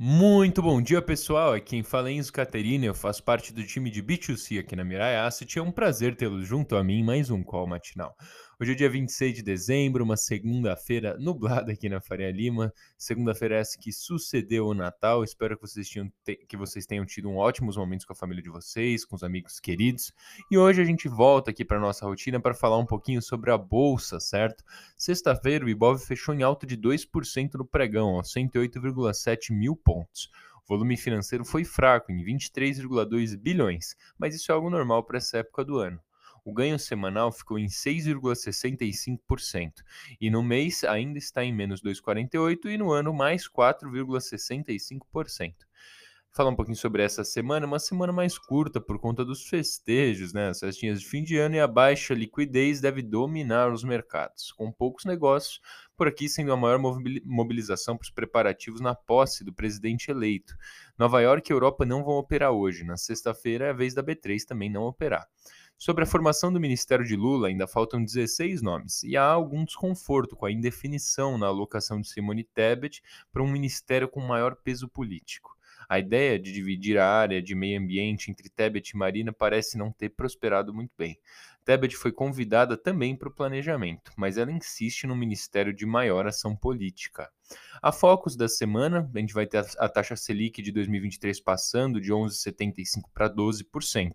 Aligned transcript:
Muito 0.00 0.62
bom 0.62 0.80
dia, 0.80 1.02
pessoal. 1.02 1.54
Aqui 1.54 1.70
quem 1.70 1.82
fala 1.82 2.08
é 2.08 2.12
Enzo 2.12 2.32
Caterina, 2.32 2.86
eu 2.86 2.94
faço 2.94 3.20
parte 3.20 3.52
do 3.52 3.66
time 3.66 3.90
de 3.90 4.00
B2C 4.00 4.60
aqui 4.60 4.76
na 4.76 4.84
Mirai 4.84 5.16
Asset. 5.16 5.58
É 5.58 5.62
um 5.62 5.72
prazer 5.72 6.14
tê-los 6.14 6.46
junto 6.46 6.76
a 6.76 6.84
mim 6.84 7.00
em 7.00 7.04
mais 7.04 7.30
um 7.30 7.42
call 7.42 7.66
matinal. 7.66 8.14
Hoje 8.60 8.72
é 8.72 8.74
dia 8.74 8.90
26 8.90 9.36
de 9.36 9.42
dezembro, 9.44 10.02
uma 10.02 10.16
segunda-feira 10.16 11.16
nublada 11.22 11.70
aqui 11.70 11.88
na 11.88 12.00
Faria 12.00 12.32
Lima. 12.32 12.74
Segunda-feira 12.96 13.54
essa 13.54 13.78
que 13.78 13.92
sucedeu 13.92 14.66
o 14.66 14.74
Natal. 14.74 15.22
Espero 15.22 15.56
que 15.56 15.62
vocês, 15.62 15.88
tenham, 15.88 16.12
que 16.48 16.56
vocês 16.56 16.84
tenham 16.84 17.06
tido 17.06 17.30
um 17.30 17.36
ótimos 17.36 17.76
momentos 17.76 18.04
com 18.04 18.14
a 18.14 18.16
família 18.16 18.42
de 18.42 18.50
vocês, 18.50 19.04
com 19.04 19.14
os 19.14 19.22
amigos 19.22 19.60
queridos. 19.60 20.12
E 20.50 20.58
hoje 20.58 20.82
a 20.82 20.84
gente 20.84 21.06
volta 21.06 21.52
aqui 21.52 21.64
para 21.64 21.78
nossa 21.78 22.04
rotina 22.04 22.40
para 22.40 22.52
falar 22.52 22.78
um 22.78 22.84
pouquinho 22.84 23.22
sobre 23.22 23.52
a 23.52 23.56
bolsa, 23.56 24.18
certo? 24.18 24.64
Sexta-feira 24.96 25.64
o 25.64 25.68
Ibov 25.68 26.00
fechou 26.00 26.34
em 26.34 26.42
alta 26.42 26.66
de 26.66 26.76
2% 26.76 27.54
no 27.54 27.64
pregão, 27.64 28.16
aos 28.16 28.34
108,7 28.34 29.52
mil 29.52 29.76
pontos. 29.76 30.32
O 30.64 30.74
volume 30.74 30.96
financeiro 30.96 31.44
foi 31.44 31.64
fraco, 31.64 32.10
em 32.10 32.24
23,2 32.24 33.36
bilhões, 33.36 33.94
mas 34.18 34.34
isso 34.34 34.50
é 34.50 34.54
algo 34.56 34.68
normal 34.68 35.04
para 35.04 35.18
essa 35.18 35.38
época 35.38 35.64
do 35.64 35.78
ano 35.78 36.00
o 36.48 36.52
ganho 36.52 36.78
semanal 36.78 37.30
ficou 37.30 37.58
em 37.58 37.66
6,65%, 37.66 39.84
e 40.18 40.30
no 40.30 40.42
mês 40.42 40.82
ainda 40.82 41.18
está 41.18 41.44
em 41.44 41.52
menos 41.52 41.82
2,48% 41.82 42.70
e 42.70 42.78
no 42.78 42.90
ano 42.90 43.12
mais 43.12 43.46
4,65%. 43.46 45.54
Falar 46.32 46.48
um 46.50 46.56
pouquinho 46.56 46.76
sobre 46.76 47.02
essa 47.02 47.22
semana, 47.22 47.66
uma 47.66 47.78
semana 47.78 48.14
mais 48.14 48.38
curta 48.38 48.80
por 48.80 48.98
conta 48.98 49.26
dos 49.26 49.46
festejos, 49.46 50.32
né? 50.32 50.48
As 50.48 50.60
festinhas 50.60 51.00
de 51.00 51.06
fim 51.06 51.22
de 51.22 51.36
ano 51.36 51.56
e 51.56 51.60
a 51.60 51.66
baixa 51.66 52.14
liquidez 52.14 52.80
deve 52.80 53.02
dominar 53.02 53.70
os 53.70 53.84
mercados, 53.84 54.50
com 54.52 54.72
poucos 54.72 55.04
negócios 55.04 55.60
por 55.96 56.08
aqui 56.08 56.28
sendo 56.28 56.52
a 56.52 56.56
maior 56.56 56.78
mobilização 57.24 57.96
para 57.96 58.04
os 58.04 58.10
preparativos 58.10 58.80
na 58.80 58.94
posse 58.94 59.42
do 59.44 59.52
presidente 59.52 60.10
eleito. 60.10 60.54
Nova 60.96 61.20
York 61.20 61.50
e 61.50 61.52
Europa 61.52 61.84
não 61.84 62.04
vão 62.04 62.14
operar 62.14 62.52
hoje. 62.52 62.84
Na 62.84 62.96
sexta-feira 62.96 63.66
é 63.66 63.70
a 63.70 63.74
vez 63.74 63.92
da 63.92 64.02
B3 64.02 64.44
também 64.46 64.70
não 64.70 64.84
operar. 64.84 65.28
Sobre 65.80 66.02
a 66.02 66.06
formação 66.06 66.52
do 66.52 66.58
ministério 66.58 67.04
de 67.04 67.14
Lula, 67.14 67.46
ainda 67.46 67.68
faltam 67.68 68.02
16 68.02 68.60
nomes, 68.60 69.04
e 69.04 69.16
há 69.16 69.22
algum 69.22 69.64
desconforto 69.64 70.34
com 70.34 70.44
a 70.44 70.50
indefinição 70.50 71.38
na 71.38 71.46
alocação 71.46 72.00
de 72.00 72.08
Simone 72.08 72.42
Tebet 72.42 73.00
para 73.32 73.44
um 73.44 73.48
ministério 73.48 74.08
com 74.08 74.20
maior 74.20 74.56
peso 74.56 74.88
político. 74.88 75.56
A 75.88 76.00
ideia 76.00 76.36
de 76.36 76.52
dividir 76.52 76.98
a 76.98 77.08
área 77.08 77.40
de 77.40 77.54
meio 77.54 77.80
ambiente 77.80 78.28
entre 78.28 78.50
Tebet 78.50 78.90
e 78.90 78.96
Marina 78.96 79.32
parece 79.32 79.78
não 79.78 79.92
ter 79.92 80.08
prosperado 80.08 80.74
muito 80.74 80.90
bem. 80.98 81.16
Tebet 81.64 81.96
foi 81.96 82.10
convidada 82.10 82.76
também 82.76 83.14
para 83.14 83.28
o 83.28 83.32
planejamento, 83.32 84.10
mas 84.16 84.36
ela 84.36 84.50
insiste 84.50 85.06
no 85.06 85.14
ministério 85.14 85.72
de 85.72 85.86
maior 85.86 86.26
ação 86.26 86.56
política. 86.56 87.30
A 87.80 87.92
focos 87.92 88.36
da 88.36 88.48
semana, 88.48 89.08
a 89.14 89.18
gente 89.18 89.32
vai 89.32 89.46
ter 89.46 89.64
a 89.78 89.88
taxa 89.88 90.16
Selic 90.16 90.60
de 90.60 90.72
2023 90.72 91.40
passando 91.40 92.00
de 92.00 92.12
11,75% 92.12 93.02
para 93.14 93.32
12%. 93.32 94.12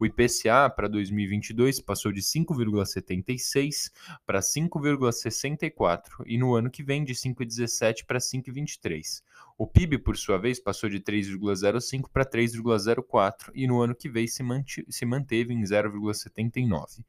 O 0.00 0.06
IPCA 0.06 0.70
para 0.74 0.88
2022 0.88 1.80
passou 1.80 2.10
de 2.10 2.20
5,76% 2.20 3.90
para 4.26 4.40
5,64% 4.40 6.24
e 6.26 6.38
no 6.38 6.54
ano 6.54 6.70
que 6.70 6.82
vem 6.82 7.04
de 7.04 7.14
5,17% 7.14 8.06
para 8.06 8.18
5,23%. 8.18 9.22
O 9.56 9.66
PIB, 9.66 9.98
por 9.98 10.16
sua 10.16 10.36
vez, 10.36 10.58
passou 10.58 10.90
de 10.90 10.98
3,05% 10.98 12.08
para 12.12 12.24
3,04% 12.24 13.50
e 13.54 13.68
no 13.68 13.80
ano 13.80 13.94
que 13.94 14.08
vem 14.08 14.26
se 14.26 15.04
manteve 15.04 15.54
em 15.54 15.62
0,79%. 15.62 17.04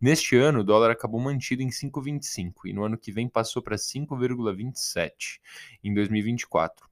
Neste 0.00 0.36
ano, 0.36 0.60
o 0.60 0.64
dólar 0.64 0.90
acabou 0.90 1.20
mantido 1.20 1.62
em 1.62 1.68
5,25 1.68 2.52
e 2.66 2.72
no 2.72 2.84
ano 2.84 2.98
que 2.98 3.10
vem 3.10 3.28
passou 3.28 3.62
para 3.62 3.76
5,27 3.76 5.40
em 5.82 5.94
2024. 5.94 6.86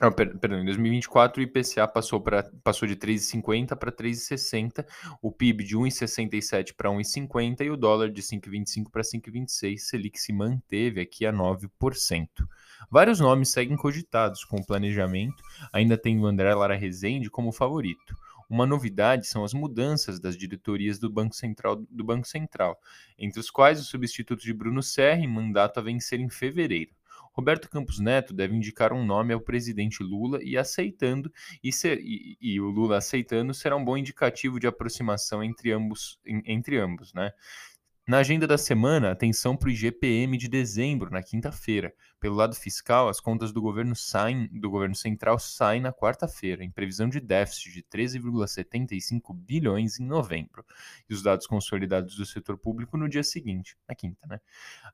Ah, 0.00 0.12
perdão, 0.12 0.60
em 0.60 0.64
2024 0.64 1.40
o 1.40 1.44
IPCA 1.44 1.88
passou, 1.88 2.20
pra, 2.20 2.48
passou 2.62 2.86
de 2.86 2.94
3,50 2.94 3.74
para 3.74 3.90
3,60, 3.90 4.86
o 5.20 5.32
PIB 5.32 5.64
de 5.64 5.76
1,67 5.76 6.72
para 6.76 6.88
1,50 6.88 7.62
e 7.64 7.70
o 7.70 7.76
dólar 7.76 8.08
de 8.08 8.22
5,25 8.22 8.92
para 8.92 9.02
5,26, 9.02 9.78
Selic 9.78 10.20
se 10.20 10.32
manteve 10.32 11.00
aqui 11.00 11.26
a 11.26 11.32
9%. 11.32 12.28
Vários 12.88 13.18
nomes 13.18 13.48
seguem 13.48 13.76
cogitados 13.76 14.44
com 14.44 14.58
o 14.58 14.64
planejamento, 14.64 15.42
ainda 15.72 15.98
tem 15.98 16.16
o 16.16 16.26
André 16.26 16.54
Lara 16.54 16.76
Rezende 16.76 17.28
como 17.28 17.50
favorito. 17.50 18.16
Uma 18.48 18.66
novidade 18.66 19.26
são 19.26 19.44
as 19.44 19.52
mudanças 19.52 20.18
das 20.18 20.36
diretorias 20.36 20.98
do 20.98 21.10
Banco 21.10 21.34
Central, 21.34 21.76
do 21.76 22.02
Banco 22.02 22.26
Central 22.26 22.80
entre 23.18 23.38
os 23.38 23.50
quais 23.50 23.80
o 23.80 23.84
substituto 23.84 24.42
de 24.42 24.54
Bruno 24.54 24.82
Serra, 24.82 25.20
em 25.20 25.28
mandato 25.28 25.78
a 25.78 25.82
vencer 25.82 26.18
em 26.18 26.30
fevereiro. 26.30 26.96
Roberto 27.38 27.70
Campos 27.70 28.00
Neto 28.00 28.34
deve 28.34 28.56
indicar 28.56 28.92
um 28.92 29.04
nome 29.04 29.32
ao 29.32 29.40
presidente 29.40 30.02
Lula 30.02 30.42
e 30.42 30.56
aceitando 30.56 31.32
e, 31.62 31.72
ser, 31.72 32.00
e, 32.00 32.36
e, 32.40 32.60
o 32.60 32.68
Lula 32.68 32.96
aceitando 32.96 33.54
será 33.54 33.76
um 33.76 33.84
bom 33.84 33.96
indicativo 33.96 34.58
de 34.58 34.66
aproximação 34.66 35.40
entre 35.40 35.70
ambos, 35.70 36.18
entre 36.26 36.78
ambos, 36.78 37.14
né? 37.14 37.32
Na 38.08 38.18
agenda 38.20 38.46
da 38.46 38.56
semana, 38.56 39.10
atenção 39.10 39.54
para 39.54 39.68
o 39.68 39.70
IGPM 39.70 40.38
de 40.38 40.48
dezembro, 40.48 41.10
na 41.10 41.22
quinta-feira. 41.22 41.92
Pelo 42.18 42.36
lado 42.36 42.56
fiscal, 42.56 43.06
as 43.06 43.20
contas 43.20 43.52
do 43.52 43.60
governo 43.60 43.94
saem, 43.94 44.46
do 44.46 44.70
governo 44.70 44.94
central 44.94 45.38
saem 45.38 45.82
na 45.82 45.92
quarta-feira, 45.92 46.64
em 46.64 46.70
previsão 46.70 47.06
de 47.06 47.20
déficit 47.20 47.70
de 47.70 47.82
13,75 47.82 49.34
bilhões 49.34 50.00
em 50.00 50.06
novembro, 50.06 50.64
e 51.06 51.12
os 51.12 51.22
dados 51.22 51.46
consolidados 51.46 52.16
do 52.16 52.24
setor 52.24 52.56
público 52.56 52.96
no 52.96 53.10
dia 53.10 53.22
seguinte, 53.22 53.76
na 53.86 53.94
quinta, 53.94 54.26
né? 54.26 54.40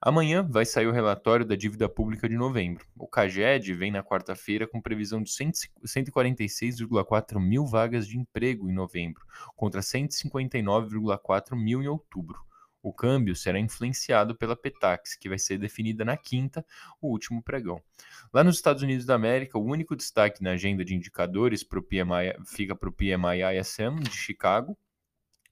Amanhã 0.03 0.43
vai 0.43 0.67
sair 0.67 0.89
o 0.89 0.93
relatório 0.93 1.47
da 1.47 1.55
dívida 1.55 1.89
pública 1.89 2.29
de 2.29 2.37
novembro. 2.37 2.85
O 2.99 3.07
CAGED 3.07 3.75
vem 3.75 3.93
na 3.93 4.03
quarta-feira 4.03 4.67
com 4.67 4.83
previsão 4.83 5.23
de 5.23 5.31
146,4 5.31 7.39
mil 7.39 7.65
vagas 7.65 8.09
de 8.09 8.19
emprego 8.19 8.69
em 8.69 8.75
novembro, 8.75 9.25
contra 9.55 9.83
159,4 9.83 11.55
mil 11.55 11.81
em 11.81 11.87
outubro. 11.87 12.43
O 12.85 12.93
câmbio 12.93 13.35
será 13.35 13.59
influenciado 13.59 14.37
pela 14.37 14.55
Petax, 14.55 15.17
que 15.17 15.27
vai 15.27 15.39
ser 15.39 15.57
definida 15.57 16.05
na 16.05 16.19
quinta, 16.19 16.63
o 17.01 17.09
último 17.09 17.43
pregão. 17.43 17.83
Lá 18.31 18.45
nos 18.45 18.57
Estados 18.57 18.83
Unidos 18.83 19.07
da 19.07 19.15
América, 19.15 19.57
o 19.57 19.65
único 19.65 19.97
destaque 19.97 20.43
na 20.43 20.51
agenda 20.51 20.85
de 20.85 20.95
indicadores 20.95 21.65
pro 21.65 21.83
PMI, 21.83 22.37
fica 22.45 22.77
para 22.77 22.91
o 22.91 22.93
PMI 22.93 23.59
ISM 23.59 24.01
de 24.03 24.15
Chicago, 24.15 24.77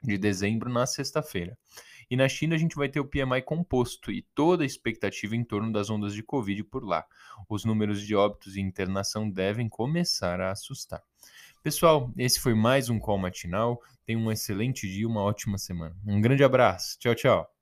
de 0.02 0.18
dezembro, 0.18 0.70
na 0.70 0.84
sexta-feira. 0.84 1.56
E 2.12 2.16
na 2.16 2.28
China 2.28 2.54
a 2.54 2.58
gente 2.58 2.76
vai 2.76 2.90
ter 2.90 3.00
o 3.00 3.06
PMI 3.06 3.40
composto 3.40 4.12
e 4.12 4.20
toda 4.34 4.64
a 4.64 4.66
expectativa 4.66 5.34
em 5.34 5.42
torno 5.42 5.72
das 5.72 5.88
ondas 5.88 6.12
de 6.12 6.22
Covid 6.22 6.62
por 6.64 6.84
lá. 6.84 7.06
Os 7.48 7.64
números 7.64 8.02
de 8.02 8.14
óbitos 8.14 8.54
e 8.54 8.60
internação 8.60 9.30
devem 9.30 9.66
começar 9.66 10.38
a 10.38 10.50
assustar. 10.50 11.02
Pessoal, 11.62 12.12
esse 12.18 12.38
foi 12.38 12.52
mais 12.52 12.90
um 12.90 12.98
call 12.98 13.16
matinal. 13.16 13.80
Tenha 14.04 14.18
um 14.18 14.30
excelente 14.30 14.86
dia, 14.86 15.08
uma 15.08 15.22
ótima 15.22 15.56
semana. 15.56 15.96
Um 16.06 16.20
grande 16.20 16.44
abraço. 16.44 16.98
Tchau, 16.98 17.14
tchau. 17.14 17.61